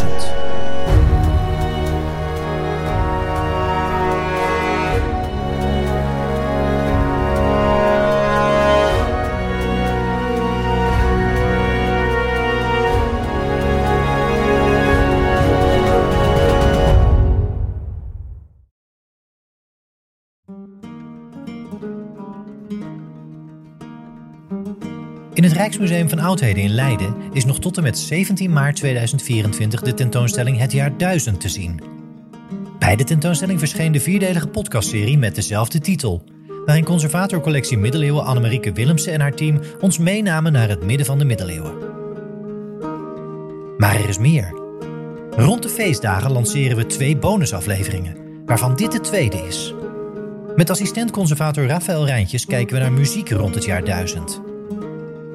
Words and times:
1000. 0.00 0.29
In 25.40 25.46
het 25.46 25.54
Rijksmuseum 25.54 26.08
van 26.08 26.18
Oudheden 26.18 26.62
in 26.62 26.70
Leiden 26.70 27.14
is 27.32 27.44
nog 27.44 27.58
tot 27.58 27.76
en 27.76 27.82
met 27.82 27.98
17 27.98 28.52
maart 28.52 28.76
2024 28.76 29.82
de 29.82 29.94
tentoonstelling 29.94 30.58
Het 30.58 30.72
Jaar 30.72 30.96
1000 30.96 31.40
te 31.40 31.48
zien. 31.48 31.80
Bij 32.78 32.96
de 32.96 33.04
tentoonstelling 33.04 33.58
verscheen 33.58 33.92
de 33.92 34.00
vierdelige 34.00 34.48
podcastserie 34.48 35.18
met 35.18 35.34
dezelfde 35.34 35.78
titel, 35.78 36.24
waarin 36.64 36.84
conservatorcollectie 36.84 37.78
Middeleeuwen 37.78 38.24
Annemarieke 38.24 38.72
Willemsen 38.72 39.12
en 39.12 39.20
haar 39.20 39.34
team 39.34 39.60
ons 39.80 39.98
meenamen 39.98 40.52
naar 40.52 40.68
het 40.68 40.84
midden 40.84 41.06
van 41.06 41.18
de 41.18 41.24
middeleeuwen. 41.24 41.74
Maar 43.76 43.94
er 43.94 44.08
is 44.08 44.18
meer. 44.18 44.54
Rond 45.30 45.62
de 45.62 45.68
feestdagen 45.68 46.32
lanceren 46.32 46.76
we 46.76 46.86
twee 46.86 47.16
bonusafleveringen, 47.16 48.16
waarvan 48.44 48.76
dit 48.76 48.92
de 48.92 49.00
tweede 49.00 49.46
is. 49.46 49.74
Met 50.56 50.70
assistent-conservator 50.70 51.66
Rafael 51.66 52.06
Rijntjes 52.06 52.46
kijken 52.46 52.76
we 52.76 52.82
naar 52.82 52.92
muziek 52.92 53.30
rond 53.30 53.54
het 53.54 53.64
jaar 53.64 53.84
1000. 53.84 54.49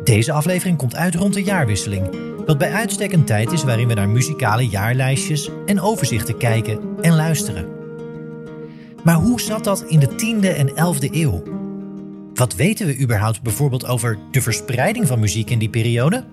Deze 0.05 0.31
aflevering 0.31 0.77
komt 0.77 0.95
uit 0.95 1.15
rond 1.15 1.33
de 1.33 1.43
jaarwisseling, 1.43 2.17
wat 2.45 2.57
bij 2.57 2.71
uitstek 2.71 3.11
een 3.11 3.25
tijd 3.25 3.51
is 3.51 3.63
waarin 3.63 3.87
we 3.87 3.93
naar 3.93 4.09
muzikale 4.09 4.67
jaarlijstjes 4.67 5.49
en 5.65 5.81
overzichten 5.81 6.37
kijken 6.37 6.79
en 7.01 7.15
luisteren. 7.15 7.67
Maar 9.03 9.15
hoe 9.15 9.41
zat 9.41 9.63
dat 9.63 9.83
in 9.87 9.99
de 9.99 10.09
10e 10.09 10.57
en 10.57 10.69
11e 10.69 11.13
eeuw? 11.13 11.43
Wat 12.33 12.55
weten 12.55 12.87
we 12.87 12.99
überhaupt 12.99 13.41
bijvoorbeeld 13.41 13.85
over 13.85 14.17
de 14.31 14.41
verspreiding 14.41 15.07
van 15.07 15.19
muziek 15.19 15.49
in 15.49 15.59
die 15.59 15.69
periode? 15.69 16.23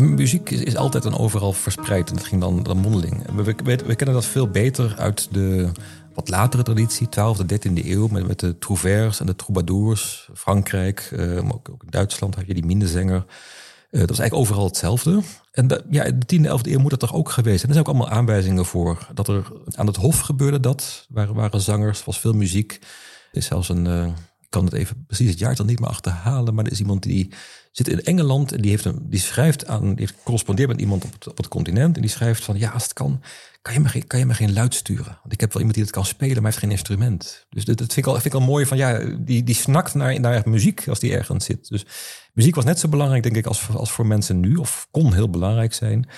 Muziek 0.00 0.50
is, 0.50 0.76
altijd 0.76 1.04
en 1.04 1.18
overal 1.18 1.52
verspreid 1.52 2.08
en 2.08 2.16
dat 2.16 2.24
ging 2.24 2.40
dan, 2.40 2.62
dan 2.62 2.78
mondeling. 2.78 3.22
We 3.84 3.94
kennen 3.94 4.14
dat 4.14 4.26
veel 4.26 4.48
beter 4.48 4.94
uit 4.98 5.28
de 5.30 5.70
wat 6.16 6.28
latere 6.28 6.62
traditie, 6.62 7.08
12e, 7.08 7.42
13e 7.42 7.86
eeuw, 7.86 8.06
met, 8.06 8.26
met 8.26 8.40
de 8.40 8.58
trouvères 8.58 9.20
en 9.20 9.26
de 9.26 9.36
troubadours. 9.36 10.28
Frankrijk, 10.34 11.10
uh, 11.12 11.40
maar 11.40 11.54
ook, 11.54 11.68
ook, 11.70 11.82
in 11.82 11.90
Duitsland 11.90 12.34
had 12.34 12.46
je 12.46 12.54
die 12.54 12.64
minnezanger. 12.64 13.24
Uh, 13.90 14.00
dat 14.00 14.10
is 14.10 14.18
eigenlijk 14.18 14.34
overal 14.34 14.64
hetzelfde. 14.64 15.20
En 15.52 15.66
de, 15.66 15.84
ja, 15.90 16.04
de 16.04 16.36
10e, 16.36 16.46
11e 16.46 16.70
eeuw 16.70 16.78
moet 16.78 16.90
dat 16.90 17.00
toch 17.00 17.14
ook 17.14 17.30
geweest 17.30 17.60
zijn. 17.60 17.72
Er 17.72 17.78
zijn 17.78 17.86
ook 17.86 17.94
allemaal 17.94 18.18
aanwijzingen 18.18 18.64
voor. 18.64 19.08
Dat 19.14 19.28
er 19.28 19.52
aan 19.74 19.86
het 19.86 19.96
hof 19.96 20.20
gebeurde 20.20 20.60
dat. 20.60 21.06
Waren, 21.08 21.34
waren 21.34 21.60
zangers, 21.60 22.04
was 22.04 22.20
veel 22.20 22.32
muziek. 22.32 22.72
Er 23.32 23.38
is 23.38 23.46
zelfs 23.46 23.68
een, 23.68 23.86
uh, 23.86 24.06
ik 24.46 24.52
kan 24.52 24.64
het 24.64 24.74
even 24.74 25.04
precies 25.06 25.30
het 25.30 25.38
jaartal 25.38 25.64
niet 25.64 25.80
meer 25.80 25.88
achterhalen, 25.88 26.54
maar 26.54 26.64
er 26.64 26.72
is 26.72 26.80
iemand 26.80 27.02
die 27.02 27.32
zit 27.72 27.88
in 27.88 28.02
Engeland 28.02 28.52
en 28.52 28.60
die, 28.60 28.70
heeft 28.70 28.84
een, 28.84 28.98
die 29.02 29.20
schrijft 29.20 29.66
aan, 29.66 29.88
die 29.88 29.94
heeft 29.98 30.14
correspondeerd 30.22 30.68
met 30.68 30.80
iemand 30.80 31.04
op 31.04 31.12
het, 31.12 31.28
op 31.28 31.36
het 31.36 31.48
continent 31.48 31.96
en 31.96 32.00
die 32.00 32.10
schrijft 32.10 32.44
van 32.44 32.58
ja, 32.58 32.70
als 32.70 32.82
het 32.82 32.92
kan, 32.92 33.22
kan 33.62 33.74
je, 33.74 33.80
me 33.80 33.88
geen, 33.88 34.06
kan 34.06 34.18
je 34.18 34.26
me 34.26 34.34
geen 34.34 34.52
luid 34.52 34.74
sturen? 34.74 35.18
Want 35.22 35.32
ik 35.32 35.40
heb 35.40 35.52
wel 35.52 35.58
iemand 35.58 35.74
die 35.74 35.84
het 35.84 35.92
kan 35.92 36.04
spelen, 36.04 36.34
maar 36.34 36.44
heeft 36.44 36.58
geen 36.58 36.70
instrument. 36.70 37.46
Dus 37.48 37.64
dat, 37.64 37.78
dat 37.78 37.92
vind, 37.92 38.06
ik 38.06 38.12
al, 38.12 38.20
vind 38.20 38.34
ik 38.34 38.40
al 38.40 38.46
mooi 38.46 38.66
van 38.66 38.76
ja, 38.76 39.16
die, 39.18 39.44
die 39.44 39.54
snakt 39.54 39.94
naar, 39.94 40.20
naar 40.20 40.42
muziek 40.44 40.88
als 40.88 40.98
die 40.98 41.12
ergens 41.16 41.44
zit. 41.44 41.68
Dus 41.68 41.84
muziek 42.32 42.54
was 42.54 42.64
net 42.64 42.78
zo 42.78 42.88
belangrijk, 42.88 43.22
denk 43.22 43.36
ik, 43.36 43.46
als, 43.46 43.68
als 43.68 43.90
voor 43.90 44.06
mensen 44.06 44.40
nu, 44.40 44.56
of 44.56 44.88
kon 44.90 45.14
heel 45.14 45.30
belangrijk 45.30 45.74
zijn. 45.74 46.08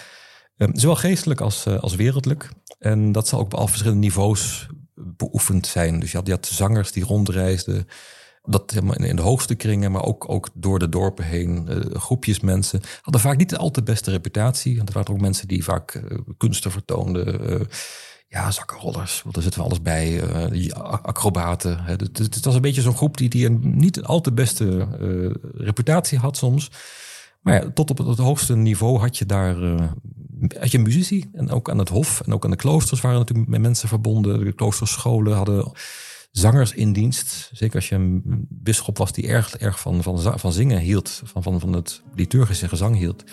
Um, 0.57 0.79
zowel 0.79 0.97
geestelijk 0.97 1.41
als, 1.41 1.67
uh, 1.67 1.79
als 1.79 1.95
wereldlijk. 1.95 2.51
En 2.79 3.13
dat 3.13 3.29
zal 3.29 3.39
ook 3.39 3.45
op 3.45 3.55
al 3.55 3.69
verschillende 3.69 4.01
niveaus 4.01 4.67
beoefend 4.95 5.67
zijn. 5.67 6.01
Dus 6.01 6.11
je 6.11 6.17
had, 6.17 6.27
je 6.27 6.33
had 6.33 6.47
zangers 6.47 6.93
die 6.93 7.05
rondreisden 7.05 7.87
dat 8.49 8.75
in 8.97 9.17
de 9.17 9.23
hoogste 9.23 9.55
kringen, 9.55 9.93
maar 9.93 10.03
ook, 10.03 10.29
ook 10.29 10.49
door 10.55 10.79
de 10.79 10.89
dorpen 10.89 11.25
heen, 11.25 11.67
uh, 11.69 11.95
groepjes 11.95 12.41
mensen, 12.41 12.81
hadden 13.03 13.21
vaak 13.21 13.37
niet 13.37 13.51
de 13.51 13.57
al 13.57 13.71
te 13.71 13.83
beste 13.83 14.11
reputatie. 14.11 14.77
Want 14.77 14.89
er 14.89 14.95
waren 14.95 15.13
ook 15.13 15.21
mensen 15.21 15.49
die 15.49 15.65
vaak 15.65 15.95
uh, 15.95 16.19
kunsten 16.37 16.71
vertoonden. 16.71 17.51
Uh, 17.51 17.61
ja, 18.29 18.51
zakkenrollers, 18.51 19.23
want 19.23 19.37
er 19.37 19.43
zitten 19.43 19.61
we 19.61 19.67
alles 19.67 19.83
bij. 19.83 20.23
acrobaten. 21.03 21.85
Hè. 21.85 21.93
Het, 21.93 22.19
het, 22.19 22.45
was 22.45 22.55
een 22.55 22.61
beetje 22.61 22.83
zo'n 22.83 22.97
groep 22.97 23.17
die, 23.17 23.29
die 23.29 23.47
een 23.47 23.61
niet 23.63 24.03
al 24.03 24.21
te 24.21 24.33
beste 24.33 24.89
reputatie 25.55 26.19
had 26.19 26.37
soms. 26.37 26.71
Maar 27.41 27.55
ja, 27.55 27.71
tot 27.71 27.91
op 27.91 27.99
het, 27.99 28.19
hoogste 28.19 28.57
niveau 28.57 28.99
had 28.99 29.19
je 29.19 29.27
daar 29.27 29.57
had 30.59 30.71
je 30.71 30.79
muzici. 30.79 31.31
En 31.33 31.51
ook 31.51 31.71
aan 31.71 31.79
het 31.79 31.89
hof 31.89 32.21
en 32.21 32.33
ook 32.33 32.45
aan 32.45 32.51
de 32.51 32.57
kloosters 32.57 33.01
waren 33.01 33.19
natuurlijk 33.19 33.49
met 33.49 33.61
mensen 33.61 33.89
verbonden. 33.89 34.45
De 34.45 34.53
kloosterscholen 34.53 35.37
hadden 35.37 35.73
zangers 36.31 36.73
in 36.73 36.93
dienst. 36.93 37.51
Zeker 37.53 37.75
als 37.75 37.89
je 37.89 37.95
een 37.95 38.47
bisschop 38.49 38.99
was 38.99 39.13
die 39.13 39.27
erg, 39.27 39.57
erg 39.57 39.81
van, 39.81 40.03
van, 40.03 40.39
van 40.39 40.53
zingen 40.53 40.79
hield, 40.79 41.23
van, 41.25 41.43
van, 41.43 41.61
van 41.61 41.73
het 41.73 42.03
liturgische 42.15 42.69
gezang 42.69 42.97
hield. 42.97 43.25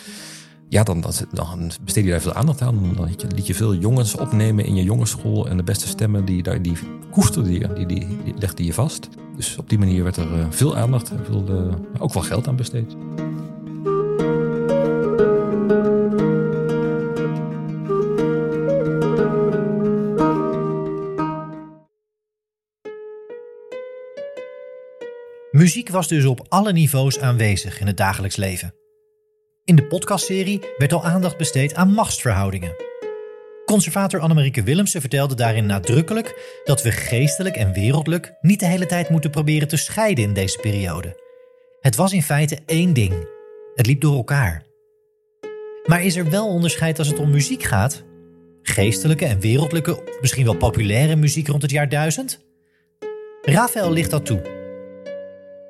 Ja, 0.69 0.83
dan, 0.83 1.03
dan, 1.31 1.71
besteed 1.83 2.03
je 2.03 2.09
daar 2.09 2.21
veel 2.21 2.33
aandacht 2.33 2.61
aan. 2.61 2.93
Dan 2.95 3.15
liet 3.35 3.47
je 3.47 3.55
veel 3.55 3.75
jongens 3.75 4.15
opnemen 4.15 4.65
in 4.65 4.75
je 4.75 4.83
jongensschool. 4.83 5.47
En 5.49 5.57
de 5.57 5.63
beste 5.63 5.87
stemmen, 5.87 6.25
die, 6.25 6.43
die, 6.43 6.61
die 6.61 6.77
koesterde 7.11 7.51
je, 7.51 7.73
die, 7.73 7.85
die, 7.85 8.07
die 8.23 8.33
legde 8.39 8.65
je 8.65 8.73
vast. 8.73 9.09
Dus 9.35 9.57
op 9.57 9.69
die 9.69 9.79
manier 9.79 10.03
werd 10.03 10.17
er 10.17 10.39
eh, 10.39 10.45
veel 10.49 10.77
aandacht 10.77 11.09
en 11.09 11.25
veel, 11.25 11.45
uh, 11.49 11.73
ook 11.99 12.13
wel 12.13 12.23
geld 12.23 12.47
aan 12.47 12.55
besteed. 12.55 12.95
Muziek 25.55 25.89
was 25.89 26.07
dus 26.07 26.25
op 26.25 26.45
alle 26.49 26.71
niveaus 26.71 27.19
aanwezig 27.19 27.79
in 27.79 27.87
het 27.87 27.97
dagelijks 27.97 28.35
leven. 28.35 28.73
In 29.63 29.75
de 29.75 29.83
podcastserie 29.83 30.61
werd 30.77 30.93
al 30.93 31.05
aandacht 31.05 31.37
besteed 31.37 31.75
aan 31.75 31.93
machtsverhoudingen. 31.93 32.75
Conservator 33.65 34.19
Annemarieke 34.19 34.63
Willemsen 34.63 35.01
vertelde 35.01 35.35
daarin 35.35 35.65
nadrukkelijk 35.65 36.59
dat 36.63 36.81
we 36.81 36.91
geestelijk 36.91 37.55
en 37.55 37.73
wereldlijk 37.73 38.33
niet 38.41 38.59
de 38.59 38.65
hele 38.65 38.85
tijd 38.85 39.09
moeten 39.09 39.29
proberen 39.29 39.67
te 39.67 39.77
scheiden 39.77 40.23
in 40.23 40.33
deze 40.33 40.59
periode. 40.59 41.19
Het 41.79 41.95
was 41.95 42.13
in 42.13 42.23
feite 42.23 42.59
één 42.65 42.93
ding. 42.93 43.27
Het 43.75 43.85
liep 43.85 44.01
door 44.01 44.15
elkaar. 44.15 44.63
Maar 45.85 46.03
is 46.03 46.15
er 46.15 46.29
wel 46.29 46.47
onderscheid 46.47 46.99
als 46.99 47.07
het 47.07 47.19
om 47.19 47.29
muziek 47.29 47.63
gaat? 47.63 48.03
Geestelijke 48.61 49.25
en 49.25 49.39
wereldlijke, 49.39 50.17
misschien 50.21 50.45
wel 50.45 50.57
populaire 50.57 51.15
muziek 51.15 51.47
rond 51.47 51.61
het 51.61 51.71
jaar 51.71 51.89
1000? 51.89 52.39
Rafael 53.41 53.91
ligt 53.91 54.11
dat 54.11 54.25
toe. 54.25 54.54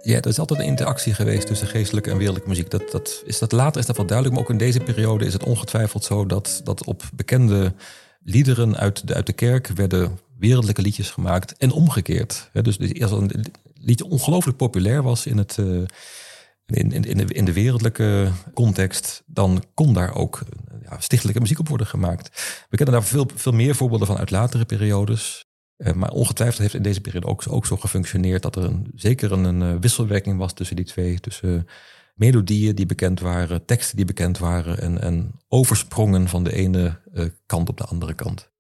Ja, 0.06 0.18
er 0.18 0.28
is 0.28 0.40
altijd 0.40 0.60
een 0.60 0.66
interactie 0.66 1.14
geweest 1.14 1.48
tussen 1.48 1.68
geestelijke 1.68 2.10
en 2.10 2.18
wereldlijke 2.18 2.50
muziek. 2.50 2.70
Dat, 2.70 2.92
dat, 2.92 3.24
is 3.26 3.40
dat 3.40 3.52
later 3.52 3.80
is 3.80 3.86
dat 3.86 3.98
wel 3.98 4.06
duidelijk, 4.06 4.38
maar 4.38 4.46
ook 4.46 4.52
in 4.52 4.66
deze 4.66 4.80
periode 4.80 5.26
is 5.26 5.34
het 5.34 5.44
ongetwijfeld 5.44 6.04
zo 6.04 6.26
dat, 6.26 6.62
dat 6.64 6.84
op 6.84 7.04
bekende 7.14 7.74
liederen 8.24 8.78
uit 8.78 9.08
de, 9.08 9.14
uit 9.14 9.26
de 9.26 9.34
kerk 9.34 9.68
werden 9.68 10.20
wereldlijke 10.38 10.82
liedjes 10.82 11.10
gemaakt 11.10 11.58
en 11.58 11.72
omgekeerd. 11.72 12.50
Dus 12.54 13.02
als 13.02 13.12
een 13.12 13.46
liedje 13.74 14.06
ongelooflijk 14.06 14.58
populair 14.58 15.04
was 15.04 15.26
in, 15.26 15.38
het, 15.38 15.58
in, 15.58 15.88
in, 16.66 17.04
in, 17.04 17.18
de, 17.18 17.34
in 17.34 17.46
de 17.46 17.54
wereldlijke 17.54 18.32
context, 18.54 19.24
dan 19.26 19.64
kon 19.74 19.94
daar 19.94 20.16
ook 20.16 20.42
ja, 20.84 21.00
stichtelijke 21.00 21.42
muziek 21.42 21.60
op 21.60 21.68
worden 21.68 21.88
gemaakt. 21.88 22.30
We 22.70 22.78
kennen 22.78 22.96
daar 22.96 23.04
veel, 23.04 23.30
veel 23.36 23.52
meer 23.52 23.76
voorbeelden 23.76 24.08
van 24.08 24.18
uit 24.18 24.32
latere 24.32 24.66
periodes. 24.66 25.45
Uh, 25.78 25.94
maar 25.94 26.10
ongetwijfeld 26.10 26.62
heeft 26.62 26.74
in 26.74 26.82
deze 26.82 27.02
periode 27.02 27.28
ook, 27.28 27.44
ook 27.50 27.66
zo 27.66 27.78
gefunctioneerd 27.78 28.42
dat 28.42 28.56
er 28.56 28.64
een, 28.64 28.92
zeker 28.96 29.32
een, 29.32 29.62
uh, 29.62 29.76
wisselwerking 29.80 30.38
was 30.38 30.54
tussen 30.54 30.76
die 30.76 30.86
twee. 30.86 31.20
Tussen 31.20 31.68
melodieën 32.16 32.76
die 32.76 32.86
bekend 32.86 33.20
waren, 33.20 33.66
teksten 33.66 33.96
die 33.96 34.06
bekend 34.06 34.38
waren 34.38 34.80
en, 34.80 35.02
en 35.02 35.32
oversprongen 35.48 36.28
van 36.28 36.44
de 36.44 36.54
ene 36.54 37.00
uh, 37.14 37.26
kant 37.46 37.70
op 37.70 37.78
de 37.78 37.84
andere 37.84 38.14
kant. 38.14 38.54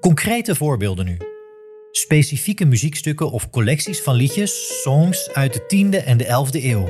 Concrete 0.00 0.54
voorbeelden 0.54 1.04
nu. 1.04 1.16
Specifieke 1.90 2.64
muziekstukken 2.64 3.30
of 3.30 3.50
collecties 3.50 4.02
van 4.02 4.14
liedjes, 4.14 4.82
songs 4.82 5.30
uit 5.32 5.52
de 5.52 5.60
10e 5.60 6.04
en 6.04 6.16
de 6.16 6.24
11e 6.24 6.64
eeuw. 6.64 6.88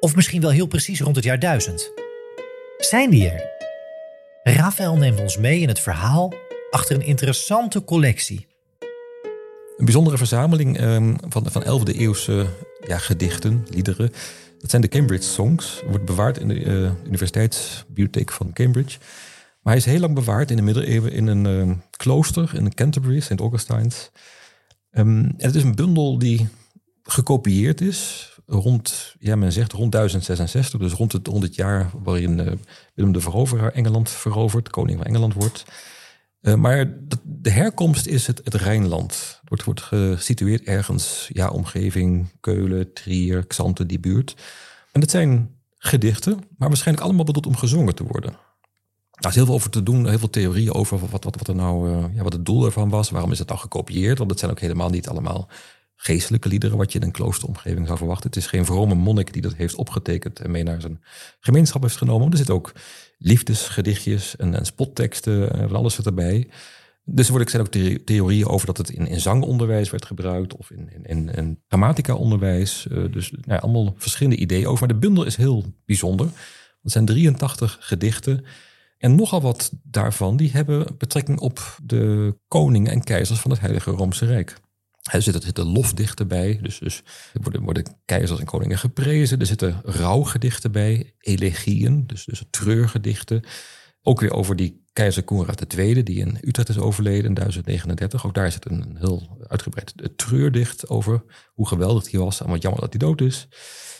Of 0.00 0.14
misschien 0.16 0.40
wel 0.40 0.50
heel 0.50 0.66
precies 0.66 1.00
rond 1.00 1.16
het 1.16 1.24
jaar 1.24 1.38
1000. 1.38 1.92
Zijn 2.78 3.10
die 3.10 3.28
er? 3.28 3.51
Rafael 4.42 4.96
neemt 4.96 5.20
ons 5.20 5.36
mee 5.36 5.60
in 5.60 5.68
het 5.68 5.80
verhaal 5.80 6.32
achter 6.70 6.96
een 6.96 7.06
interessante 7.06 7.84
collectie. 7.84 8.46
Een 9.76 9.84
bijzondere 9.84 10.16
verzameling 10.16 10.80
um, 10.80 11.16
van, 11.28 11.50
van 11.50 11.62
11e 11.62 11.96
eeuwse 11.96 12.46
ja, 12.86 12.98
gedichten, 12.98 13.66
liederen. 13.70 14.12
Dat 14.58 14.70
zijn 14.70 14.82
de 14.82 14.88
Cambridge 14.88 15.28
Songs. 15.28 15.82
Wordt 15.88 16.04
bewaard 16.04 16.38
in 16.38 16.48
de 16.48 16.54
uh, 16.54 16.90
Universiteitsbibliotheek 17.06 18.32
van 18.32 18.52
Cambridge. 18.52 18.98
Maar 19.62 19.72
hij 19.72 19.76
is 19.76 19.84
heel 19.84 20.00
lang 20.00 20.14
bewaard 20.14 20.50
in 20.50 20.56
de 20.56 20.62
middeleeuwen 20.62 21.12
in 21.12 21.26
een 21.26 21.68
uh, 21.68 21.74
klooster 21.90 22.50
in 22.54 22.74
Canterbury, 22.74 23.20
St. 23.20 23.40
Augustine's. 23.40 24.10
Um, 24.92 25.24
en 25.24 25.34
het 25.36 25.54
is 25.54 25.62
een 25.62 25.74
bundel 25.74 26.18
die 26.18 26.48
gekopieerd 27.02 27.80
is 27.80 28.31
rond, 28.46 29.14
ja 29.18 29.36
men 29.36 29.52
zegt 29.52 29.72
rond 29.72 29.92
1066, 29.92 30.80
dus 30.80 30.92
rond 30.92 31.12
het, 31.12 31.26
rond 31.26 31.42
het 31.42 31.54
jaar 31.54 31.90
waarin 32.02 32.38
uh, 32.38 32.52
Willem 32.94 33.12
de 33.12 33.20
Veroveraar 33.20 33.72
Engeland 33.72 34.10
verovert, 34.10 34.70
koning 34.70 34.98
van 34.98 35.06
Engeland 35.06 35.34
wordt. 35.34 35.64
Uh, 36.40 36.54
maar 36.54 36.92
de 37.22 37.50
herkomst 37.50 38.06
is 38.06 38.26
het, 38.26 38.40
het 38.44 38.54
Rijnland. 38.54 39.40
Het 39.48 39.64
wordt, 39.64 39.80
gesitueerd 39.80 40.62
ergens, 40.62 41.28
ja, 41.32 41.48
omgeving 41.48 42.32
Keulen, 42.40 42.92
Trier, 42.92 43.46
Xanten, 43.46 43.86
die 43.86 44.00
buurt. 44.00 44.36
En 44.92 45.00
het 45.00 45.10
zijn 45.10 45.60
gedichten, 45.76 46.40
maar 46.56 46.68
waarschijnlijk 46.68 47.06
allemaal 47.06 47.24
bedoeld 47.24 47.46
om 47.46 47.56
gezongen 47.56 47.94
te 47.94 48.04
worden. 48.04 48.36
Daar 49.10 49.30
is 49.30 49.36
heel 49.36 49.46
veel 49.46 49.54
over 49.54 49.70
te 49.70 49.82
doen, 49.82 50.08
heel 50.08 50.18
veel 50.18 50.30
theorieën 50.30 50.74
over 50.74 50.98
wat, 50.98 51.24
wat, 51.24 51.36
wat, 51.36 51.48
er 51.48 51.54
nou, 51.54 51.90
uh, 51.90 52.04
ja, 52.14 52.22
wat 52.22 52.32
het 52.32 52.46
doel 52.46 52.64
ervan 52.64 52.88
was. 52.88 53.10
Waarom 53.10 53.32
is 53.32 53.38
het 53.38 53.48
dan 53.48 53.58
gekopieerd? 53.58 54.18
Want 54.18 54.30
het 54.30 54.38
zijn 54.38 54.50
ook 54.50 54.60
helemaal 54.60 54.90
niet 54.90 55.08
allemaal 55.08 55.48
geestelijke 56.02 56.48
liederen, 56.48 56.76
wat 56.76 56.92
je 56.92 56.98
in 56.98 57.04
een 57.04 57.12
kloosteromgeving 57.12 57.86
zou 57.86 57.98
verwachten. 57.98 58.26
Het 58.26 58.36
is 58.36 58.46
geen 58.46 58.64
vrome 58.64 58.94
monnik 58.94 59.32
die 59.32 59.42
dat 59.42 59.54
heeft 59.54 59.74
opgetekend 59.74 60.40
en 60.40 60.50
mee 60.50 60.62
naar 60.62 60.80
zijn 60.80 61.02
gemeenschap 61.40 61.82
heeft 61.82 61.96
genomen. 61.96 62.30
Er 62.30 62.36
zitten 62.36 62.54
ook 62.54 62.72
liefdesgedichtjes 63.18 64.36
en, 64.36 64.54
en 64.54 64.66
spotteksten 64.66 65.52
en 65.52 65.68
van 65.68 65.76
alles 65.76 65.94
zit 65.94 66.06
erbij. 66.06 66.48
Dus 67.04 67.28
er 67.28 67.50
zijn 67.50 67.62
ook 67.62 67.72
theorieën 68.04 68.46
over 68.46 68.66
dat 68.66 68.76
het 68.76 68.90
in, 68.90 69.06
in 69.06 69.20
zangonderwijs 69.20 69.90
werd 69.90 70.04
gebruikt 70.04 70.56
of 70.56 70.70
in, 70.70 70.88
in. 71.02 71.58
Uh, 72.90 73.12
dus 73.12 73.30
nou 73.30 73.42
ja, 73.46 73.56
allemaal 73.56 73.94
verschillende 73.96 74.40
ideeën 74.40 74.66
over. 74.66 74.86
Maar 74.86 74.94
de 74.94 75.06
bundel 75.06 75.24
is 75.24 75.36
heel 75.36 75.64
bijzonder. 75.84 76.26
Het 76.82 76.92
zijn 76.92 77.04
83 77.04 77.76
gedichten. 77.80 78.44
En 78.98 79.14
nogal 79.14 79.40
wat 79.40 79.72
daarvan 79.82 80.36
die 80.36 80.50
hebben 80.50 80.86
betrekking 80.98 81.38
op 81.38 81.76
de 81.82 82.34
koningen 82.48 82.92
en 82.92 83.04
keizers 83.04 83.40
van 83.40 83.50
het 83.50 83.60
Heilige 83.60 83.90
Roomse 83.90 84.26
Rijk. 84.26 84.60
Er 85.10 85.22
zitten, 85.22 85.42
zitten 85.42 85.66
lofdichten 85.66 86.28
bij, 86.28 86.58
dus, 86.62 86.78
dus 86.78 87.02
er 87.32 87.42
worden, 87.42 87.62
worden 87.62 87.96
keizers 88.04 88.40
en 88.40 88.46
koningen 88.46 88.78
geprezen. 88.78 89.40
Er 89.40 89.46
zitten 89.46 89.80
rouwgedichten 89.84 90.72
bij, 90.72 91.14
elegieën, 91.18 92.06
dus, 92.06 92.24
dus 92.24 92.44
treurgedichten. 92.50 93.42
Ook 94.02 94.20
weer 94.20 94.32
over 94.32 94.56
die 94.56 94.84
keizer 94.92 95.22
Koenraad 95.22 95.74
II, 95.74 96.02
die 96.02 96.18
in 96.18 96.38
Utrecht 96.40 96.68
is 96.68 96.78
overleden 96.78 97.24
in 97.24 97.34
1039. 97.34 98.26
Ook 98.26 98.34
daar 98.34 98.52
zit 98.52 98.70
een 98.70 98.96
heel 98.98 99.44
uitgebreid 99.46 99.94
treurdicht 100.16 100.88
over 100.88 101.24
hoe 101.54 101.68
geweldig 101.68 102.10
hij 102.10 102.20
was 102.20 102.40
en 102.40 102.48
wat 102.48 102.62
jammer 102.62 102.80
dat 102.80 102.90
hij 102.90 102.98
dood 102.98 103.20
is. 103.20 103.48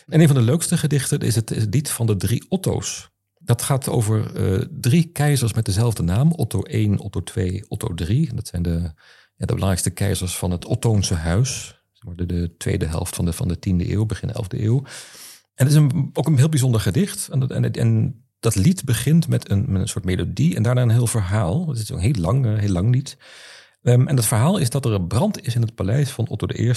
En 0.06 0.20
een 0.20 0.26
van 0.26 0.36
de 0.36 0.42
leukste 0.42 0.76
gedichten 0.76 1.18
is 1.18 1.34
het, 1.34 1.50
is 1.50 1.64
lied 1.70 1.90
van 1.90 2.06
de 2.06 2.16
drie 2.16 2.44
Otto's. 2.48 3.10
Dat 3.38 3.62
gaat 3.62 3.88
over 3.88 4.40
uh, 4.40 4.64
drie 4.70 5.04
keizers 5.04 5.52
met 5.52 5.64
dezelfde 5.64 6.02
naam. 6.02 6.32
Otto 6.32 6.62
I, 6.70 6.94
Otto 6.96 7.22
II, 7.34 7.64
Otto 7.68 7.94
III. 7.94 8.30
Dat 8.34 8.46
zijn 8.46 8.62
de 8.62 8.92
de 9.46 9.54
belangrijkste 9.54 9.90
keizers 9.90 10.36
van 10.36 10.50
het 10.50 10.64
Ottoonse 10.64 11.14
huis. 11.14 11.80
De, 12.14 12.26
de 12.26 12.54
tweede 12.56 12.86
helft 12.86 13.14
van 13.16 13.24
de, 13.24 13.32
van 13.32 13.48
de 13.48 13.56
10e 13.56 13.88
eeuw, 13.90 14.06
begin 14.06 14.28
11e 14.28 14.60
eeuw. 14.60 14.82
En 15.54 15.66
het 15.66 15.74
is 15.74 15.80
ook 16.12 16.26
een 16.26 16.36
heel 16.36 16.48
bijzonder 16.48 16.80
gedicht. 16.80 17.28
En, 17.28 18.24
dat 18.40 18.54
lied 18.54 18.84
begint 18.84 19.28
met 19.28 19.50
een, 19.50 19.64
met 19.68 19.80
een 19.80 19.88
soort 19.88 20.04
melodie 20.04 20.56
en 20.56 20.62
daarna 20.62 20.82
een 20.82 20.90
heel 20.90 21.06
verhaal. 21.06 21.68
Het 21.68 21.78
is 21.78 21.88
een 21.88 21.98
heel 21.98 22.14
lang, 22.18 22.58
heel 22.58 22.72
lang 22.72 22.94
lied. 22.94 23.16
Um, 23.82 24.08
en 24.08 24.16
het 24.16 24.26
verhaal 24.26 24.58
is 24.58 24.70
dat 24.70 24.84
er 24.84 24.92
een 24.92 25.06
brand 25.06 25.46
is 25.46 25.54
in 25.54 25.60
het 25.60 25.74
paleis 25.74 26.10
van 26.10 26.28
Otto 26.28 26.46
I. 26.56 26.72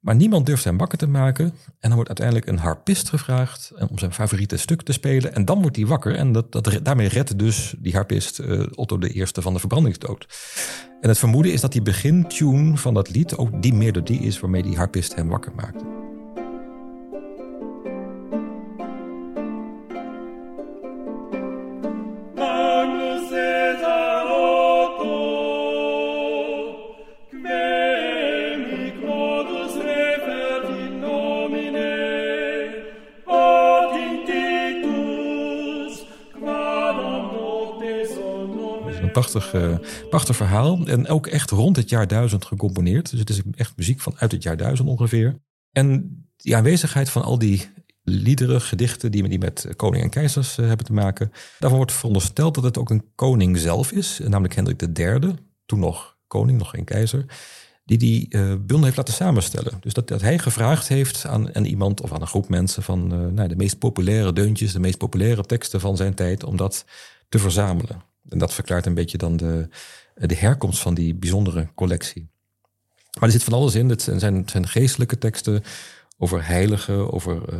Maar 0.00 0.14
niemand 0.14 0.46
durft 0.46 0.64
hem 0.64 0.78
wakker 0.78 0.98
te 0.98 1.08
maken. 1.08 1.44
En 1.44 1.54
dan 1.80 1.92
wordt 1.92 2.08
uiteindelijk 2.08 2.46
een 2.46 2.58
harpist 2.58 3.08
gevraagd 3.08 3.72
om 3.88 3.98
zijn 3.98 4.12
favoriete 4.12 4.56
stuk 4.56 4.82
te 4.82 4.92
spelen. 4.92 5.34
En 5.34 5.44
dan 5.44 5.60
wordt 5.60 5.76
hij 5.76 5.86
wakker. 5.86 6.14
En 6.14 6.32
dat, 6.32 6.52
dat, 6.52 6.78
daarmee 6.82 7.08
redt 7.08 7.38
dus 7.38 7.74
die 7.78 7.92
harpist 7.92 8.38
uh, 8.38 8.66
Otto 8.74 8.98
I 9.02 9.24
van 9.32 9.52
de 9.52 9.58
verbrandingsdood. 9.58 10.26
En 11.00 11.08
het 11.08 11.18
vermoeden 11.18 11.52
is 11.52 11.60
dat 11.60 11.72
die 11.72 11.82
begintune 11.82 12.76
van 12.76 12.94
dat 12.94 13.10
lied 13.10 13.36
ook 13.36 13.62
die 13.62 13.74
melodie 13.74 14.20
is 14.20 14.40
waarmee 14.40 14.62
die 14.62 14.76
harpist 14.76 15.14
hem 15.14 15.28
wakker 15.28 15.52
maakte. 15.54 15.99
Uh, 39.54 39.78
prachtig 40.08 40.36
verhaal. 40.36 40.86
En 40.86 41.08
ook 41.08 41.26
echt 41.26 41.50
rond 41.50 41.76
het 41.76 41.88
jaar 41.88 42.06
duizend 42.06 42.44
gecomponeerd. 42.44 43.10
Dus 43.10 43.20
het 43.20 43.30
is 43.30 43.40
echt 43.54 43.76
muziek 43.76 44.00
van 44.00 44.14
uit 44.16 44.32
het 44.32 44.42
jaar 44.42 44.56
duizend 44.56 44.88
ongeveer. 44.88 45.40
En 45.72 46.18
die 46.36 46.56
aanwezigheid 46.56 47.10
van 47.10 47.22
al 47.22 47.38
die 47.38 47.68
liederen, 48.02 48.60
gedichten 48.60 49.10
die, 49.10 49.38
met 49.38 49.66
koning 49.76 50.02
en 50.02 50.10
keizers 50.10 50.58
uh, 50.58 50.66
hebben 50.66 50.86
te 50.86 50.92
maken. 50.92 51.32
Daarvan 51.58 51.78
wordt 51.78 51.92
verondersteld 51.92 52.54
dat 52.54 52.64
het 52.64 52.78
ook 52.78 52.90
een 52.90 53.04
koning 53.14 53.58
zelf 53.58 53.92
is. 53.92 54.20
Namelijk 54.24 54.54
Hendrik 54.54 54.98
III, 54.98 55.34
toen 55.66 55.78
nog 55.78 56.16
koning, 56.26 56.58
nog 56.58 56.70
geen 56.70 56.84
keizer. 56.84 57.24
Die 57.84 57.98
die 57.98 58.26
uh, 58.28 58.48
bundel 58.48 58.84
heeft 58.84 58.96
laten 58.96 59.14
samenstellen. 59.14 59.72
Dus 59.80 59.92
dat, 59.92 60.08
hij 60.08 60.38
gevraagd 60.38 60.88
heeft 60.88 61.26
aan, 61.26 61.54
aan 61.54 61.64
iemand 61.64 62.00
of 62.00 62.12
aan 62.12 62.20
een 62.20 62.26
groep 62.26 62.48
mensen 62.48 62.82
van 62.82 63.34
nou, 63.34 63.48
de 63.48 63.56
meest 63.56 63.78
populaire 63.78 64.32
deuntjes, 64.32 64.72
de 64.72 64.80
meest 64.80 64.98
populaire 64.98 65.42
teksten 65.42 65.80
van 65.80 65.96
zijn 65.96 66.14
tijd, 66.14 66.44
om 66.44 66.56
dat 66.56 66.84
te 67.28 67.38
verzamelen. 67.38 68.09
En 68.28 68.38
dat 68.38 68.54
verklaart 68.54 68.86
een 68.86 68.94
beetje 68.94 69.18
dan 69.18 69.36
de, 69.36 69.68
de 70.14 70.34
herkomst 70.34 70.80
van 70.80 70.94
die 70.94 71.14
bijzondere 71.14 71.68
collectie. 71.74 72.28
Maar 73.18 73.28
er 73.28 73.30
zit 73.30 73.44
van 73.44 73.52
alles 73.52 73.74
in. 73.74 73.88
Het 73.88 74.02
zijn, 74.02 74.48
zijn 74.48 74.68
geestelijke 74.68 75.18
teksten 75.18 75.62
over 76.18 76.46
heiligen, 76.46 77.12
over 77.12 77.42
uh, 77.52 77.58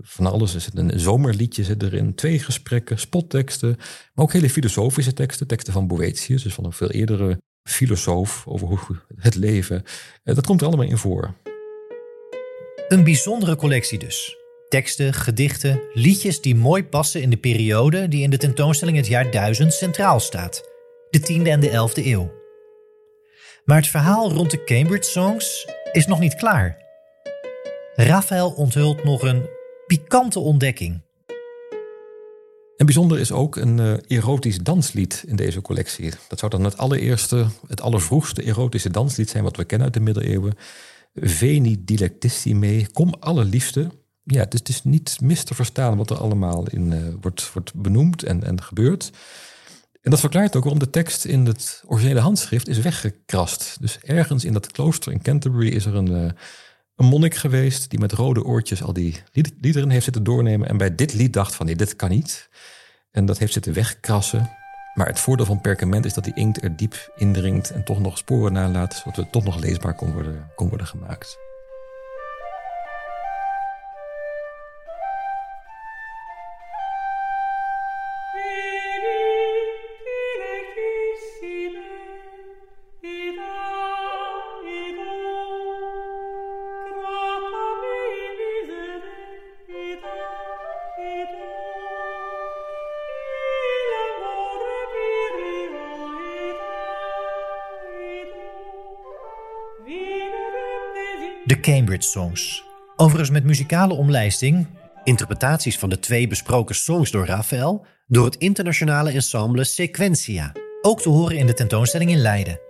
van 0.00 0.26
alles. 0.26 0.54
Er 0.54 0.60
zit 0.60 0.78
een 0.78 1.00
zomerliedje 1.00 1.64
zit 1.64 1.82
erin, 1.82 2.14
twee 2.14 2.38
gesprekken, 2.38 2.98
spotteksten, 2.98 3.76
maar 3.78 4.24
ook 4.24 4.32
hele 4.32 4.50
filosofische 4.50 5.12
teksten, 5.12 5.46
teksten 5.46 5.72
van 5.72 5.86
Boetius, 5.86 6.42
dus 6.42 6.54
van 6.54 6.64
een 6.64 6.72
veel 6.72 6.90
eerdere 6.90 7.40
filosoof 7.62 8.46
over 8.46 8.66
hoe 8.66 8.78
het 9.16 9.34
leven. 9.34 9.82
Uh, 10.24 10.34
dat 10.34 10.46
komt 10.46 10.60
er 10.60 10.66
allemaal 10.66 10.86
in 10.86 10.98
voor. 10.98 11.34
Een 12.88 13.04
bijzondere 13.04 13.56
collectie 13.56 13.98
dus. 13.98 14.41
Teksten, 14.72 15.14
gedichten, 15.14 15.80
liedjes 15.92 16.40
die 16.40 16.54
mooi 16.54 16.84
passen 16.84 17.22
in 17.22 17.30
de 17.30 17.36
periode 17.36 18.08
die 18.08 18.22
in 18.22 18.30
de 18.30 18.36
tentoonstelling 18.36 18.96
het 18.96 19.06
jaar 19.06 19.30
1000 19.30 19.72
centraal 19.72 20.20
staat, 20.20 20.62
de 21.10 21.20
10e 21.20 21.46
en 21.46 21.60
de 21.60 21.70
11e 21.70 22.06
eeuw. 22.06 22.32
Maar 23.64 23.76
het 23.76 23.86
verhaal 23.86 24.32
rond 24.32 24.50
de 24.50 24.64
Cambridge 24.64 25.10
Songs 25.10 25.66
is 25.92 26.06
nog 26.06 26.20
niet 26.20 26.34
klaar. 26.34 26.76
Raphaël 27.94 28.50
onthult 28.50 29.04
nog 29.04 29.22
een 29.22 29.46
pikante 29.86 30.38
ontdekking. 30.38 31.00
En 32.76 32.86
bijzonder 32.86 33.18
is 33.18 33.32
ook 33.32 33.56
een 33.56 33.78
uh, 33.78 33.94
erotisch 34.06 34.58
danslied 34.58 35.24
in 35.26 35.36
deze 35.36 35.60
collectie. 35.60 36.12
Dat 36.28 36.38
zou 36.38 36.50
dan 36.50 36.64
het 36.64 36.76
allereerste, 36.76 37.46
het 37.66 37.80
allervroegste 37.80 38.42
erotische 38.42 38.90
danslied 38.90 39.30
zijn 39.30 39.44
wat 39.44 39.56
we 39.56 39.64
kennen 39.64 39.86
uit 39.86 39.96
de 39.96 40.02
middeleeuwen. 40.02 40.54
Veni 41.14 41.84
dilectissime, 41.84 42.86
kom 42.92 43.14
allerliefste 43.20 44.00
ja, 44.24 44.46
is, 44.48 44.58
het 44.58 44.68
is 44.68 44.84
niet 44.84 45.18
mis 45.20 45.44
te 45.44 45.54
verstaan 45.54 45.96
wat 45.96 46.10
er 46.10 46.16
allemaal 46.16 46.66
in 46.68 46.92
uh, 46.92 47.14
wordt, 47.20 47.52
wordt 47.52 47.74
benoemd 47.74 48.22
en, 48.22 48.44
en 48.44 48.62
gebeurt. 48.62 49.10
En 50.02 50.10
dat 50.10 50.20
verklaart 50.20 50.56
ook 50.56 50.62
waarom 50.62 50.80
de 50.80 50.90
tekst 50.90 51.24
in 51.24 51.46
het 51.46 51.82
originele 51.86 52.20
handschrift 52.20 52.68
is 52.68 52.78
weggekrast. 52.78 53.76
Dus 53.80 53.98
ergens 53.98 54.44
in 54.44 54.52
dat 54.52 54.72
klooster 54.72 55.12
in 55.12 55.22
Canterbury 55.22 55.68
is 55.68 55.84
er 55.84 55.94
een, 55.94 56.10
uh, 56.10 56.30
een 56.96 57.06
monnik 57.06 57.34
geweest 57.34 57.90
die 57.90 57.98
met 57.98 58.12
rode 58.12 58.44
oortjes 58.44 58.82
al 58.82 58.92
die 58.92 59.22
liederen 59.60 59.90
heeft 59.90 60.04
zitten 60.04 60.24
doornemen. 60.24 60.68
En 60.68 60.76
bij 60.76 60.94
dit 60.94 61.14
lied 61.14 61.32
dacht 61.32 61.54
van 61.54 61.66
nee, 61.66 61.76
dit 61.76 61.96
kan 61.96 62.10
niet. 62.10 62.48
En 63.10 63.26
dat 63.26 63.38
heeft 63.38 63.52
zitten 63.52 63.72
wegkrassen. 63.72 64.50
Maar 64.94 65.06
het 65.06 65.20
voordeel 65.20 65.46
van 65.46 65.60
perkament 65.60 66.04
is 66.04 66.14
dat 66.14 66.24
die 66.24 66.34
inkt 66.34 66.62
er 66.62 66.76
diep 66.76 67.12
indringt 67.16 67.70
en 67.70 67.84
toch 67.84 68.00
nog 68.00 68.18
sporen 68.18 68.52
nalaat, 68.52 68.94
zodat 68.94 69.16
het 69.16 69.32
toch 69.32 69.44
nog 69.44 69.60
leesbaar 69.60 69.94
kon 69.94 70.12
worden, 70.12 70.50
kon 70.54 70.68
worden 70.68 70.86
gemaakt. 70.86 71.38
De 101.52 101.60
Cambridge 101.60 102.08
Songs. 102.08 102.64
Overigens 102.96 103.30
met 103.30 103.44
muzikale 103.44 103.94
omlijsting, 103.94 104.66
interpretaties 105.04 105.78
van 105.78 105.88
de 105.88 105.98
twee 105.98 106.26
besproken 106.26 106.74
songs 106.74 107.10
door 107.10 107.26
Raphaël, 107.26 107.86
door 108.06 108.24
het 108.24 108.36
internationale 108.36 109.10
ensemble 109.10 109.64
Sequentia, 109.64 110.52
ook 110.82 111.02
te 111.02 111.08
horen 111.08 111.36
in 111.36 111.46
de 111.46 111.54
tentoonstelling 111.54 112.10
in 112.10 112.18
Leiden. 112.18 112.60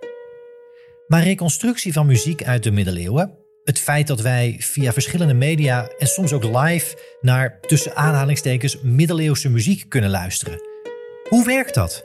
Maar 1.07 1.23
reconstructie 1.23 1.93
van 1.93 2.05
muziek 2.05 2.43
uit 2.43 2.63
de 2.63 2.71
middeleeuwen, 2.71 3.37
Het 3.63 3.79
feit 3.79 4.07
dat 4.07 4.21
wij 4.21 4.55
via 4.59 4.93
verschillende 4.93 5.33
media 5.33 5.87
en 5.97 6.07
soms 6.07 6.33
ook 6.33 6.43
live 6.43 6.97
naar 7.21 7.59
tussen 7.59 7.95
aanhalingstekens 7.95 8.81
middeleeuwse 8.81 9.49
muziek 9.49 9.89
kunnen 9.89 10.09
luisteren. 10.09 10.61
Hoe 11.29 11.45
werkt 11.45 11.73
dat? 11.73 12.03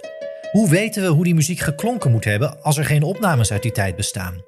Hoe 0.52 0.68
weten 0.68 1.02
we 1.02 1.08
hoe 1.08 1.24
die 1.24 1.34
muziek 1.34 1.58
geklonken 1.58 2.10
moet 2.10 2.24
hebben 2.24 2.62
als 2.62 2.76
er 2.76 2.84
geen 2.84 3.02
opnames 3.02 3.52
uit 3.52 3.62
die 3.62 3.72
tijd 3.72 3.96
bestaan? 3.96 4.47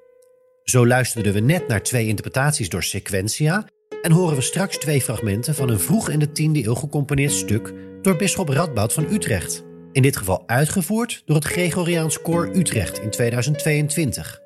Zo 0.64 0.86
luisterden 0.86 1.32
we 1.32 1.40
net 1.40 1.68
naar 1.68 1.82
twee 1.82 2.06
interpretaties 2.06 2.68
door 2.68 2.82
Sequentia 2.82 3.66
en 4.02 4.12
horen 4.12 4.36
we 4.36 4.42
straks 4.42 4.78
twee 4.78 5.02
fragmenten 5.02 5.54
van 5.54 5.68
een 5.68 5.80
vroeg 5.80 6.08
in 6.08 6.18
de 6.18 6.28
10e 6.28 6.66
eeuw 6.66 6.74
gecomponeerd 6.74 7.32
stuk 7.32 7.72
door 8.02 8.16
bisschop 8.16 8.48
Radboud 8.48 8.92
van 8.92 9.06
Utrecht. 9.12 9.64
In 9.92 10.02
dit 10.02 10.16
geval 10.16 10.42
uitgevoerd 10.46 11.22
door 11.24 11.36
het 11.36 11.44
Gregoriaans 11.44 12.22
Koor 12.22 12.50
Utrecht 12.54 13.00
in 13.00 13.10
2022. 13.10 14.40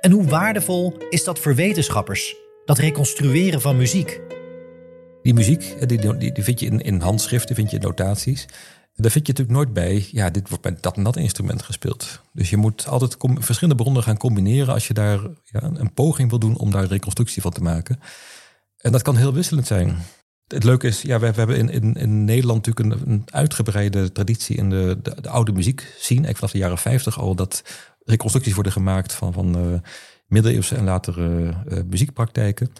En 0.00 0.10
hoe 0.10 0.24
waardevol 0.24 0.96
is 1.10 1.24
dat 1.24 1.38
voor 1.38 1.54
wetenschappers, 1.54 2.36
dat 2.64 2.78
reconstrueren 2.78 3.60
van 3.60 3.76
muziek? 3.76 4.20
Die 5.22 5.34
muziek, 5.34 5.88
die, 5.88 6.16
die, 6.18 6.32
die 6.32 6.44
vind 6.44 6.60
je 6.60 6.66
in, 6.66 6.80
in 6.80 7.00
handschriften, 7.00 7.54
vind 7.54 7.70
je 7.70 7.76
in 7.76 7.82
notaties. 7.82 8.46
Daar 8.94 9.10
vind 9.10 9.26
je 9.26 9.32
natuurlijk 9.32 9.58
nooit 9.58 9.72
bij, 9.72 10.08
ja, 10.10 10.30
dit 10.30 10.48
wordt 10.48 10.64
met 10.64 10.82
dat 10.82 10.96
en 10.96 11.02
dat 11.02 11.16
instrument 11.16 11.62
gespeeld. 11.62 12.20
Dus 12.32 12.50
je 12.50 12.56
moet 12.56 12.86
altijd 12.86 13.16
verschillende 13.18 13.82
bronnen 13.82 14.02
gaan 14.02 14.16
combineren 14.16 14.74
als 14.74 14.86
je 14.86 14.94
daar 14.94 15.20
ja, 15.44 15.62
een 15.62 15.94
poging 15.94 16.30
wil 16.30 16.38
doen 16.38 16.56
om 16.56 16.70
daar 16.70 16.82
een 16.82 16.88
reconstructie 16.88 17.42
van 17.42 17.52
te 17.52 17.62
maken. 17.62 18.00
En 18.76 18.92
dat 18.92 19.02
kan 19.02 19.16
heel 19.16 19.32
wisselend 19.32 19.66
zijn. 19.66 19.96
Het 20.46 20.64
leuke 20.64 20.86
is, 20.86 21.02
ja, 21.02 21.18
we, 21.18 21.26
hebben 21.26 21.56
in, 21.56 21.68
in, 21.68 21.94
in 21.94 22.24
Nederland 22.24 22.66
natuurlijk 22.66 23.06
een, 23.06 23.22
uitgebreide 23.30 24.12
traditie 24.12 24.56
in 24.56 24.70
de, 24.70 24.98
de, 25.02 25.28
oude 25.28 25.52
muziek 25.52 25.80
zien. 25.80 26.24
Eigenlijk 26.24 26.36
vanaf 26.36 26.52
de 26.52 26.58
jaren 26.58 26.78
50 26.78 27.18
al 27.18 27.34
dat 27.34 27.62
reconstructies 28.04 28.54
worden 28.54 28.72
gemaakt 28.72 29.12
van, 29.12 29.32
van 29.32 29.58
uh, 29.58 29.78
middeleeuwse 30.26 30.76
en 30.76 30.84
latere 30.84 31.54
uh, 31.68 31.78
muziekpraktijken. 31.86 32.72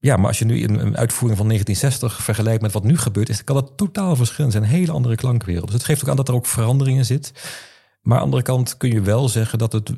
Ja, 0.00 0.16
maar 0.16 0.26
als 0.26 0.38
je 0.38 0.44
nu 0.44 0.62
een, 0.62 0.78
een 0.78 0.96
uitvoering 0.96 1.38
van 1.38 1.48
1960 1.48 2.22
vergelijkt 2.22 2.62
met 2.62 2.72
wat 2.72 2.84
nu 2.84 2.98
gebeurt, 2.98 3.28
is, 3.28 3.44
kan 3.44 3.54
dat 3.54 3.72
totaal 3.76 4.16
verschillend 4.16 4.52
zijn. 4.52 4.64
Een 4.64 4.70
hele 4.70 4.92
andere 4.92 5.14
klankwereld. 5.14 5.66
Dus 5.66 5.74
het 5.74 5.84
geeft 5.84 6.02
ook 6.02 6.08
aan 6.08 6.16
dat 6.16 6.28
er 6.28 6.34
ook 6.34 6.46
veranderingen 6.46 7.04
zit. 7.04 7.32
Maar 8.02 8.12
aan 8.12 8.18
de 8.18 8.24
andere 8.24 8.42
kant 8.42 8.76
kun 8.76 8.90
je 8.90 9.00
wel 9.00 9.28
zeggen 9.28 9.58
dat 9.58 9.72
het 9.72 9.92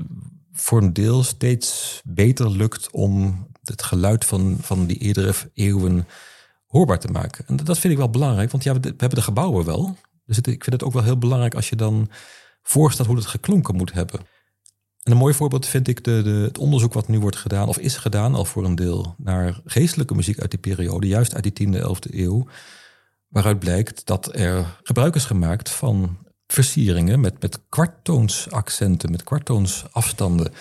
voor 0.52 0.82
een 0.82 0.92
deel 0.92 1.22
steeds 1.22 2.00
beter 2.04 2.50
lukt 2.50 2.90
om 2.90 3.46
het 3.64 3.82
geluid 3.82 4.24
van, 4.24 4.56
van 4.60 4.86
die 4.86 4.96
eerdere 4.96 5.34
eeuwen 5.54 6.06
hoorbaar 6.66 6.98
te 6.98 7.08
maken. 7.08 7.44
En 7.46 7.56
dat 7.56 7.78
vind 7.78 7.92
ik 7.92 7.98
wel 7.98 8.10
belangrijk, 8.10 8.50
want 8.50 8.64
ja, 8.64 8.72
we 8.72 8.80
hebben 8.80 9.14
de 9.14 9.22
gebouwen 9.22 9.64
wel. 9.64 9.96
Dus 10.26 10.38
ik 10.38 10.64
vind 10.64 10.72
het 10.72 10.84
ook 10.84 10.92
wel 10.92 11.02
heel 11.02 11.18
belangrijk 11.18 11.54
als 11.54 11.68
je 11.68 11.76
dan 11.76 12.10
voorstelt 12.62 13.08
hoe 13.08 13.16
het 13.16 13.26
geklonken 13.26 13.76
moet 13.76 13.92
hebben. 13.92 14.20
En 15.02 15.12
een 15.12 15.18
mooi 15.18 15.34
voorbeeld 15.34 15.66
vind 15.66 15.88
ik 15.88 16.04
de, 16.04 16.22
de, 16.22 16.30
het 16.30 16.58
onderzoek 16.58 16.92
wat 16.92 17.08
nu 17.08 17.18
wordt 17.18 17.36
gedaan, 17.36 17.68
of 17.68 17.78
is 17.78 17.96
gedaan 17.96 18.34
al 18.34 18.44
voor 18.44 18.64
een 18.64 18.74
deel, 18.74 19.14
naar 19.18 19.60
geestelijke 19.64 20.14
muziek 20.14 20.40
uit 20.40 20.50
die 20.50 20.60
periode, 20.60 21.06
juist 21.06 21.34
uit 21.34 21.56
die 21.56 21.68
10e, 21.68 21.76
11e 21.76 22.14
eeuw. 22.14 22.46
Waaruit 23.28 23.58
blijkt 23.58 24.06
dat 24.06 24.34
er 24.34 24.78
gebruik 24.82 25.14
is 25.14 25.24
gemaakt 25.24 25.70
van 25.70 26.16
versieringen 26.46 27.20
met, 27.20 27.40
met 27.40 27.60
kwarttoonsaccenten, 27.68 29.10
met 29.10 29.24
kwarttoonsafstanden. 29.24 30.52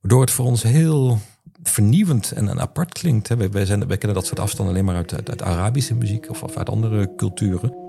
Waardoor 0.00 0.20
het 0.20 0.30
voor 0.30 0.46
ons 0.46 0.62
heel 0.62 1.18
vernieuwend 1.62 2.32
en, 2.32 2.48
en 2.48 2.60
apart 2.60 2.92
klinkt. 2.92 3.28
Wij, 3.28 3.50
wij, 3.50 3.66
zijn, 3.66 3.86
kennen 3.86 4.14
dat 4.14 4.26
soort 4.26 4.40
afstanden 4.40 4.74
alleen 4.74 4.86
maar 4.86 4.96
uit, 4.96 5.14
uit, 5.14 5.30
uit 5.30 5.42
Arabische 5.42 5.94
muziek 5.94 6.30
of, 6.30 6.42
of 6.42 6.56
uit 6.56 6.68
andere 6.68 7.14
culturen. 7.16 7.83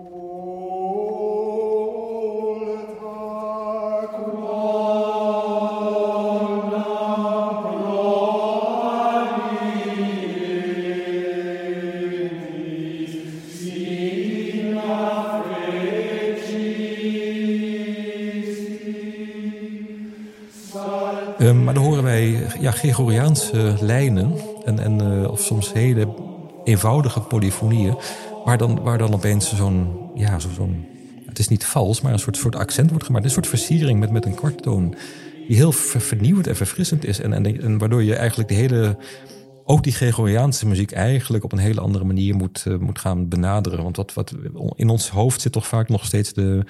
Gregoriaanse 22.85 23.75
lijnen 23.81 24.33
en, 24.65 24.79
en, 24.79 25.03
uh, 25.03 25.31
of 25.31 25.41
soms 25.41 25.73
hele 25.73 26.07
eenvoudige 26.63 27.19
polyfonieën, 27.19 27.97
waar 28.43 28.57
dan, 28.57 28.81
waar 28.81 28.97
dan 28.97 29.13
opeens 29.13 29.55
zo'n, 29.55 29.87
ja, 30.15 30.39
zo'n, 30.39 30.85
het 31.25 31.39
is 31.39 31.47
niet 31.47 31.65
vals, 31.65 32.01
maar 32.01 32.13
een 32.13 32.19
soort, 32.19 32.37
soort 32.37 32.55
accent 32.55 32.89
wordt 32.89 33.05
gemaakt. 33.05 33.25
Een 33.25 33.31
soort 33.31 33.47
versiering 33.47 33.99
met, 33.99 34.11
met 34.11 34.25
een 34.25 34.35
kwarttoon, 34.35 34.95
die 35.47 35.55
heel 35.55 35.71
vernieuwend 35.71 36.47
en 36.47 36.55
verfrissend 36.55 37.05
is. 37.05 37.19
En, 37.19 37.33
en, 37.33 37.61
en 37.61 37.77
waardoor 37.77 38.03
je 38.03 38.15
eigenlijk 38.15 38.49
de 38.49 38.55
hele, 38.55 38.97
ook 39.63 39.83
die 39.83 39.93
Gregoriaanse 39.93 40.67
muziek 40.67 40.91
eigenlijk 40.91 41.43
op 41.43 41.51
een 41.51 41.57
hele 41.57 41.81
andere 41.81 42.05
manier 42.05 42.35
moet, 42.35 42.65
uh, 42.67 42.77
moet 42.77 42.99
gaan 42.99 43.27
benaderen. 43.27 43.83
Want 43.83 43.95
wat, 43.95 44.13
wat 44.13 44.33
in 44.75 44.89
ons 44.89 45.09
hoofd 45.09 45.41
zit 45.41 45.51
toch 45.51 45.67
vaak 45.67 45.89
nog 45.89 46.05
steeds 46.05 46.33
de 46.33 46.65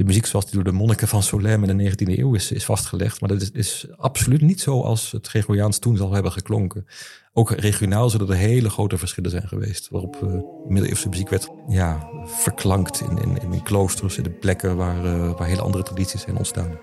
de 0.00 0.06
muziek 0.06 0.26
zoals 0.26 0.44
die 0.44 0.54
door 0.54 0.64
de 0.64 0.78
monniken 0.78 1.08
van 1.08 1.22
Solem 1.22 1.64
in 1.64 1.76
de 1.76 1.90
19e 1.90 2.18
eeuw 2.18 2.34
is, 2.34 2.52
is 2.52 2.64
vastgelegd. 2.64 3.20
Maar 3.20 3.28
dat 3.28 3.40
is, 3.42 3.50
is 3.50 3.86
absoluut 3.96 4.40
niet 4.40 4.60
zo 4.60 4.80
als 4.80 5.10
het 5.12 5.26
Gregoriaans 5.26 5.78
toen 5.78 5.96
zal 5.96 6.12
hebben 6.12 6.32
geklonken. 6.32 6.86
Ook 7.32 7.50
regionaal 7.50 8.10
zullen 8.10 8.28
er 8.28 8.36
hele 8.36 8.70
grote 8.70 8.98
verschillen 8.98 9.30
zijn 9.30 9.48
geweest. 9.48 9.88
Waarop 9.90 10.20
uh, 10.24 10.30
middeleeuwse 10.68 11.08
muziek 11.08 11.28
werd 11.28 11.48
ja, 11.68 12.08
verklankt 12.24 13.00
in, 13.00 13.18
in, 13.18 13.52
in 13.52 13.62
kloosters, 13.62 14.16
in 14.16 14.22
de 14.22 14.30
plekken 14.30 14.76
waar, 14.76 15.04
uh, 15.04 15.38
waar 15.38 15.48
hele 15.48 15.62
andere 15.62 15.84
tradities 15.84 16.20
zijn 16.20 16.36
ontstaan. 16.36 16.78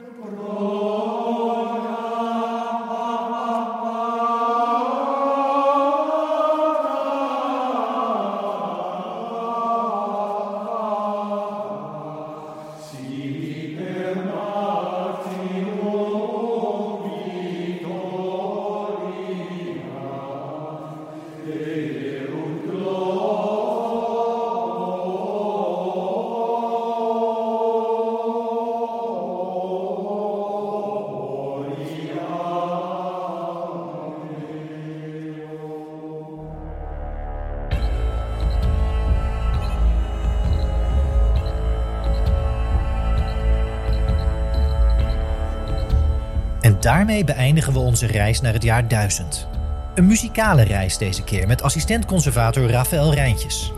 Daarmee 46.87 47.23
beëindigen 47.23 47.73
we 47.73 47.79
onze 47.79 48.05
reis 48.05 48.41
naar 48.41 48.53
het 48.53 48.63
jaar 48.63 48.87
1000. 48.87 49.47
Een 49.95 50.05
muzikale 50.05 50.63
reis 50.63 50.97
deze 50.97 51.23
keer 51.23 51.47
met 51.47 51.61
assistent-conservator 51.61 52.69
Rafael 52.69 53.13
Rijntjes. 53.13 53.73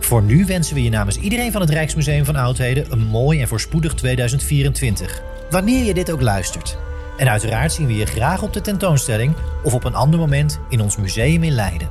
Voor 0.00 0.22
nu 0.22 0.44
wensen 0.44 0.74
we 0.74 0.82
je 0.82 0.90
namens 0.90 1.18
iedereen 1.18 1.52
van 1.52 1.60
het 1.60 1.70
Rijksmuseum 1.70 2.24
van 2.24 2.36
Oudheden 2.36 2.92
een 2.92 3.06
mooi 3.06 3.40
en 3.40 3.48
voorspoedig 3.48 3.94
2024. 3.94 5.22
Wanneer 5.50 5.84
je 5.84 5.94
dit 5.94 6.10
ook 6.10 6.20
luistert. 6.20 6.78
En 7.16 7.28
uiteraard 7.28 7.72
zien 7.72 7.86
we 7.86 7.96
je 7.96 8.06
graag 8.06 8.42
op 8.42 8.52
de 8.52 8.60
tentoonstelling 8.60 9.34
of 9.62 9.74
op 9.74 9.84
een 9.84 9.94
ander 9.94 10.18
moment 10.18 10.60
in 10.68 10.80
ons 10.80 10.96
museum 10.96 11.42
in 11.42 11.52
Leiden. 11.52 11.88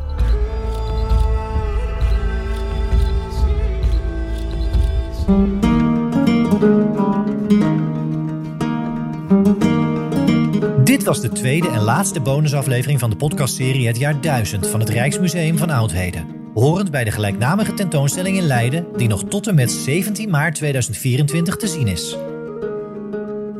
Was 11.05 11.21
de 11.21 11.29
tweede 11.29 11.69
en 11.69 11.81
laatste 11.81 12.19
bonusaflevering 12.19 12.99
van 12.99 13.09
de 13.09 13.15
podcastserie 13.15 13.87
Het 13.87 13.97
jaar 13.97 14.21
1000 14.21 14.67
van 14.67 14.79
het 14.79 14.89
Rijksmuseum 14.89 15.57
van 15.57 15.69
Oudheden. 15.69 16.25
Horend 16.53 16.91
bij 16.91 17.03
de 17.03 17.11
gelijknamige 17.11 17.73
tentoonstelling 17.73 18.37
in 18.37 18.45
Leiden, 18.45 18.85
die 18.95 19.07
nog 19.07 19.23
tot 19.23 19.47
en 19.47 19.55
met 19.55 19.71
17 19.71 20.29
maart 20.29 20.55
2024 20.55 21.55
te 21.55 21.67
zien 21.67 21.87
is. 21.87 22.17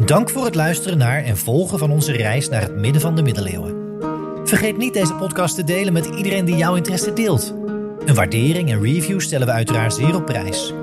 Dank 0.06 0.30
voor 0.30 0.46
het 0.46 0.56
luisteren 0.56 0.98
naar 0.98 1.24
en 1.24 1.38
volgen 1.38 1.80
van 1.80 1.92
onze 1.92 2.12
reis 2.12 2.50
naar 2.50 2.62
het 2.62 2.76
midden 2.76 3.02
van 3.02 3.16
de 3.16 3.24
middeleeuwen. 3.24 3.76
Vergeet 4.44 4.78
niet 4.78 4.94
deze 4.94 5.14
podcast 5.14 5.56
te 5.56 5.64
delen 5.64 5.94
met 5.94 6.06
iedereen 6.06 6.46
die 6.46 6.58
jouw 6.58 6.76
interesse 6.76 7.14
deelt. 7.14 7.54
Een 8.06 8.16
waardering 8.16 8.72
en 8.72 8.82
review 8.82 9.20
stellen 9.20 9.48
we 9.48 9.54
uiteraard 9.54 9.94
zeer 9.94 10.16
op 10.16 10.26
prijs. 10.26 10.74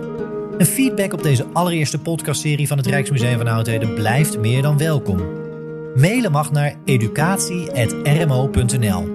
Een 0.59 0.67
feedback 0.67 1.13
op 1.13 1.23
deze 1.23 1.47
allereerste 1.53 1.99
podcastserie 1.99 2.67
van 2.67 2.77
het 2.77 2.87
Rijksmuseum 2.87 3.39
van 3.39 3.49
Oudheden 3.49 3.95
blijft 3.95 4.39
meer 4.39 4.63
dan 4.63 4.79
welkom. 4.79 5.42
Mailen 5.95 6.33
mag 6.33 6.53
naar 6.53 6.77
educatie.rmo.nl. 6.85 9.15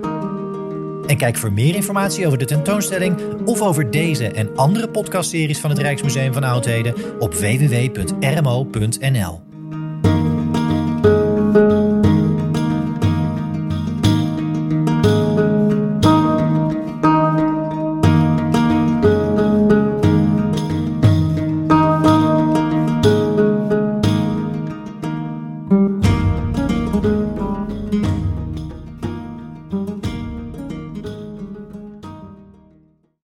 En 1.07 1.17
kijk 1.17 1.37
voor 1.37 1.53
meer 1.53 1.75
informatie 1.75 2.25
over 2.25 2.37
de 2.37 2.45
tentoonstelling 2.45 3.21
of 3.45 3.61
over 3.61 3.91
deze 3.91 4.27
en 4.27 4.55
andere 4.55 4.89
podcastseries 4.89 5.59
van 5.59 5.69
het 5.69 5.79
Rijksmuseum 5.79 6.33
van 6.33 6.43
Oudheden 6.43 7.19
op 7.19 7.33
www.rmo.nl. 7.33 9.46